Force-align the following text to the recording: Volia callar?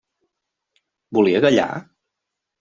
Volia 1.19 1.43
callar? 1.47 1.69